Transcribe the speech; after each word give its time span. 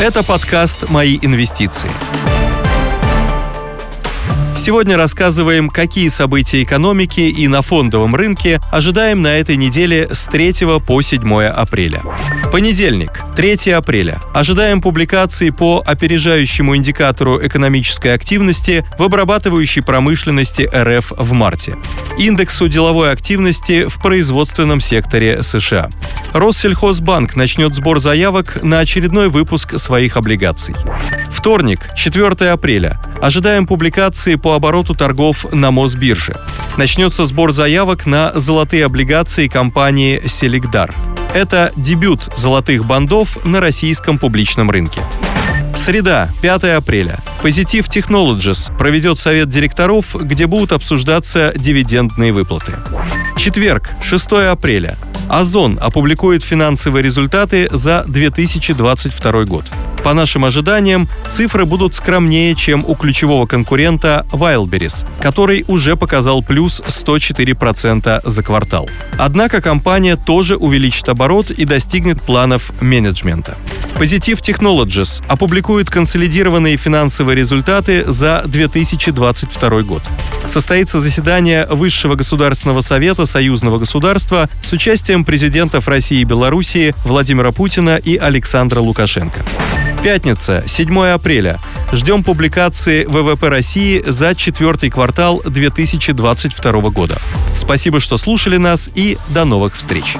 Это 0.00 0.22
подкаст 0.24 0.88
«Мои 0.90 1.18
инвестиции». 1.22 1.90
Сегодня 4.68 4.98
рассказываем, 4.98 5.70
какие 5.70 6.08
события 6.08 6.62
экономики 6.62 7.20
и 7.20 7.48
на 7.48 7.62
фондовом 7.62 8.14
рынке 8.14 8.60
ожидаем 8.70 9.22
на 9.22 9.38
этой 9.38 9.56
неделе 9.56 10.10
с 10.12 10.26
3 10.26 10.78
по 10.86 11.00
7 11.00 11.42
апреля. 11.44 12.02
Понедельник, 12.52 13.22
3 13.34 13.70
апреля. 13.70 14.18
Ожидаем 14.34 14.82
публикации 14.82 15.48
по 15.48 15.82
опережающему 15.86 16.76
индикатору 16.76 17.40
экономической 17.46 18.12
активности 18.12 18.84
в 18.98 19.04
обрабатывающей 19.04 19.82
промышленности 19.82 20.68
РФ 20.70 21.14
в 21.16 21.32
марте. 21.32 21.78
Индексу 22.18 22.68
деловой 22.68 23.10
активности 23.10 23.86
в 23.86 23.98
производственном 24.02 24.80
секторе 24.80 25.42
США. 25.42 25.88
Россельхозбанк 26.34 27.36
начнет 27.36 27.74
сбор 27.74 28.00
заявок 28.00 28.62
на 28.62 28.80
очередной 28.80 29.30
выпуск 29.30 29.78
своих 29.78 30.18
облигаций. 30.18 30.74
Вторник, 31.48 31.88
4 31.96 32.50
апреля. 32.50 33.00
Ожидаем 33.22 33.66
публикации 33.66 34.34
по 34.34 34.54
обороту 34.54 34.94
торгов 34.94 35.50
на 35.50 35.70
Мосбирже. 35.70 36.36
Начнется 36.76 37.24
сбор 37.24 37.52
заявок 37.52 38.04
на 38.04 38.38
золотые 38.38 38.84
облигации 38.84 39.48
компании 39.48 40.20
«Селигдар». 40.26 40.94
Это 41.32 41.72
дебют 41.74 42.28
золотых 42.36 42.84
бандов 42.84 43.42
на 43.46 43.62
российском 43.62 44.18
публичном 44.18 44.70
рынке. 44.70 45.00
Среда, 45.74 46.28
5 46.42 46.64
апреля. 46.64 47.18
Positive 47.42 47.88
Technologies 47.88 48.76
проведет 48.76 49.16
совет 49.16 49.48
директоров, 49.48 50.14
где 50.16 50.46
будут 50.46 50.72
обсуждаться 50.72 51.54
дивидендные 51.56 52.34
выплаты. 52.34 52.74
Четверг, 53.38 53.88
6 54.02 54.32
апреля. 54.50 54.98
Озон 55.30 55.78
опубликует 55.80 56.42
финансовые 56.42 57.02
результаты 57.02 57.68
за 57.70 58.04
2022 58.06 59.44
год. 59.44 59.64
По 60.02 60.14
нашим 60.14 60.44
ожиданиям, 60.44 61.08
цифры 61.28 61.64
будут 61.64 61.94
скромнее, 61.94 62.54
чем 62.54 62.84
у 62.86 62.94
ключевого 62.94 63.46
конкурента 63.46 64.26
Wildberries, 64.30 65.06
который 65.20 65.64
уже 65.68 65.96
показал 65.96 66.42
плюс 66.42 66.80
104% 66.80 68.22
за 68.28 68.42
квартал. 68.42 68.88
Однако 69.18 69.60
компания 69.60 70.16
тоже 70.16 70.56
увеличит 70.56 71.08
оборот 71.08 71.50
и 71.50 71.64
достигнет 71.64 72.22
планов 72.22 72.72
менеджмента. 72.80 73.56
Positive 73.98 74.40
Technologies 74.40 75.24
опубликует 75.28 75.90
консолидированные 75.90 76.76
финансовые 76.76 77.36
результаты 77.36 78.04
за 78.06 78.42
2022 78.46 79.82
год. 79.82 80.02
Состоится 80.46 81.00
заседание 81.00 81.66
Высшего 81.68 82.14
государственного 82.14 82.80
совета 82.80 83.26
союзного 83.26 83.78
государства 83.78 84.48
с 84.62 84.72
участием 84.72 85.24
президентов 85.24 85.88
России 85.88 86.20
и 86.20 86.24
Белоруссии 86.24 86.94
Владимира 87.04 87.50
Путина 87.50 87.96
и 87.96 88.16
Александра 88.16 88.80
Лукашенко. 88.80 89.40
Пятница, 90.02 90.62
7 90.66 91.06
апреля. 91.06 91.58
Ждем 91.92 92.22
публикации 92.22 93.04
ВВП 93.04 93.48
России 93.48 94.02
за 94.06 94.34
четвертый 94.34 94.90
квартал 94.90 95.42
2022 95.44 96.72
года. 96.90 97.16
Спасибо, 97.56 97.98
что 97.98 98.16
слушали 98.16 98.58
нас 98.58 98.88
и 98.94 99.18
до 99.30 99.44
новых 99.44 99.74
встреч. 99.74 100.14